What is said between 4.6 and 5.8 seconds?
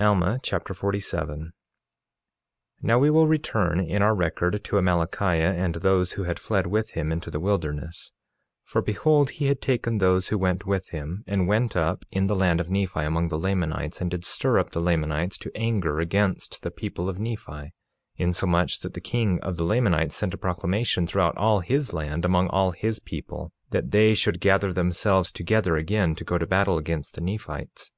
to Amalickiah and